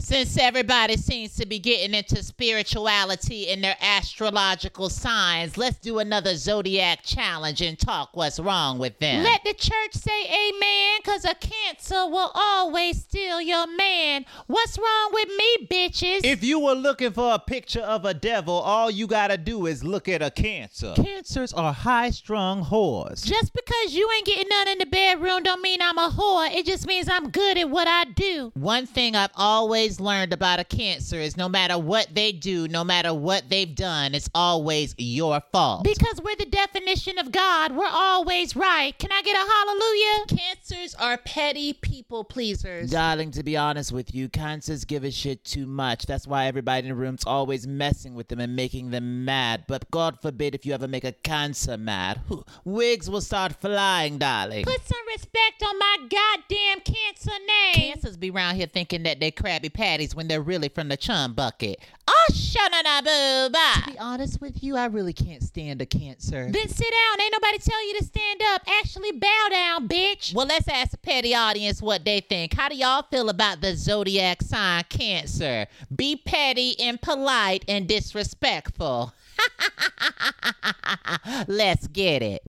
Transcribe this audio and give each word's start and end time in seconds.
Since 0.00 0.38
everybody 0.38 0.96
seems 0.96 1.36
to 1.36 1.46
be 1.46 1.58
getting 1.58 1.94
into 1.94 2.22
spirituality 2.22 3.50
and 3.50 3.62
their 3.62 3.76
astrological 3.82 4.88
signs, 4.88 5.58
let's 5.58 5.78
do 5.78 5.98
another 5.98 6.36
zodiac 6.36 7.00
challenge 7.02 7.60
and 7.60 7.78
talk 7.78 8.08
what's 8.14 8.40
wrong 8.40 8.78
with 8.78 8.98
them. 8.98 9.22
Let 9.22 9.44
the 9.44 9.52
church 9.52 9.92
say 9.92 10.24
amen, 10.24 11.00
cause 11.04 11.26
a 11.26 11.34
cancer 11.34 12.06
will 12.08 12.30
always 12.34 13.02
steal 13.02 13.42
your 13.42 13.66
man. 13.76 14.24
What's 14.46 14.78
wrong 14.78 15.10
with 15.12 15.28
me, 15.28 15.66
bitches? 15.70 16.20
If 16.24 16.42
you 16.42 16.58
were 16.58 16.72
looking 16.72 17.12
for 17.12 17.34
a 17.34 17.38
picture 17.38 17.80
of 17.80 18.06
a 18.06 18.14
devil, 18.14 18.54
all 18.54 18.90
you 18.90 19.06
gotta 19.06 19.36
do 19.36 19.66
is 19.66 19.84
look 19.84 20.08
at 20.08 20.22
a 20.22 20.30
cancer. 20.30 20.94
Cancers 20.96 21.52
are 21.52 21.74
high 21.74 22.10
strung 22.10 22.64
whores. 22.64 23.24
Just 23.24 23.52
because 23.52 23.94
you 23.94 24.10
ain't 24.16 24.26
getting 24.26 24.48
none 24.48 24.68
in 24.68 24.78
the 24.78 24.86
bedroom 24.86 25.42
don't 25.42 25.60
mean 25.60 25.82
I'm 25.82 25.98
a 25.98 26.08
whore. 26.08 26.50
It 26.50 26.64
just 26.64 26.86
means 26.86 27.06
I'm 27.08 27.28
good 27.28 27.58
at 27.58 27.68
what 27.68 27.86
I 27.86 28.04
do. 28.04 28.50
One 28.54 28.86
thing 28.86 29.14
I've 29.14 29.30
always 29.36 29.89
learned 29.98 30.32
about 30.32 30.60
a 30.60 30.64
cancer 30.64 31.16
is 31.16 31.36
no 31.36 31.48
matter 31.48 31.78
what 31.78 32.14
they 32.14 32.32
do, 32.32 32.68
no 32.68 32.84
matter 32.84 33.14
what 33.14 33.48
they've 33.48 33.74
done, 33.74 34.14
it's 34.14 34.28
always 34.34 34.94
your 34.98 35.40
fault. 35.52 35.84
Because 35.84 36.20
we're 36.22 36.36
the 36.36 36.44
definition 36.44 37.18
of 37.18 37.32
God, 37.32 37.74
we're 37.74 37.88
always 37.90 38.54
right. 38.54 38.96
Can 38.98 39.10
I 39.10 39.22
get 39.22 39.34
a 39.34 39.38
hallelujah? 39.38 40.44
Cancers 40.44 40.94
are 40.96 41.16
petty 41.16 41.72
people 41.72 42.24
pleasers. 42.24 42.90
Darling, 42.90 43.30
to 43.32 43.42
be 43.42 43.56
honest 43.56 43.90
with 43.90 44.14
you, 44.14 44.28
cancers 44.28 44.84
give 44.84 45.04
a 45.04 45.10
shit 45.10 45.44
too 45.44 45.66
much. 45.66 46.06
That's 46.06 46.26
why 46.26 46.46
everybody 46.46 46.86
in 46.86 46.94
the 46.94 47.00
room's 47.00 47.24
always 47.24 47.66
messing 47.66 48.14
with 48.14 48.28
them 48.28 48.40
and 48.40 48.54
making 48.54 48.90
them 48.90 49.24
mad. 49.24 49.64
But 49.66 49.90
God 49.90 50.20
forbid 50.20 50.54
if 50.54 50.66
you 50.66 50.74
ever 50.74 50.86
make 50.86 51.04
a 51.04 51.12
cancer 51.12 51.78
mad, 51.78 52.20
wigs 52.64 53.08
will 53.08 53.20
start 53.22 53.54
flying, 53.60 54.18
darling. 54.18 54.64
Put 54.64 54.86
some 54.86 55.06
respect 55.08 55.62
on 55.64 55.78
my 55.78 55.96
goddamn 56.00 56.80
cancer 56.80 57.30
name. 57.46 57.92
Cancers 57.92 58.16
be 58.16 58.30
around 58.30 58.56
here 58.56 58.66
thinking 58.66 59.04
that 59.04 59.20
they're 59.20 59.30
Krabby 59.30 59.72
Patties 59.80 60.14
when 60.14 60.28
they're 60.28 60.42
really 60.42 60.68
from 60.68 60.88
the 60.88 60.96
chum 60.98 61.32
bucket. 61.32 61.80
Oh, 62.06 62.26
shana 62.32 63.00
booba. 63.00 63.84
To 63.84 63.92
be 63.92 63.98
honest 63.98 64.38
with 64.38 64.62
you, 64.62 64.76
I 64.76 64.84
really 64.84 65.14
can't 65.14 65.42
stand 65.42 65.80
a 65.80 65.86
cancer. 65.86 66.50
Then 66.50 66.68
sit 66.68 66.90
down. 66.90 67.20
Ain't 67.22 67.32
nobody 67.32 67.56
tell 67.56 67.88
you 67.88 67.98
to 67.98 68.04
stand 68.04 68.42
up. 68.52 68.60
Actually, 68.78 69.12
bow 69.12 69.48
down, 69.50 69.88
bitch. 69.88 70.34
Well, 70.34 70.44
let's 70.44 70.68
ask 70.68 70.90
the 70.90 70.98
petty 70.98 71.34
audience 71.34 71.80
what 71.80 72.04
they 72.04 72.20
think. 72.20 72.52
How 72.52 72.68
do 72.68 72.76
y'all 72.76 73.06
feel 73.10 73.30
about 73.30 73.62
the 73.62 73.74
zodiac 73.74 74.42
sign 74.42 74.84
Cancer? 74.90 75.66
Be 75.96 76.14
petty 76.14 76.78
and 76.78 77.00
polite 77.00 77.64
and 77.66 77.88
disrespectful. 77.88 79.14
let's 81.48 81.86
get 81.86 82.22
it. 82.22 82.42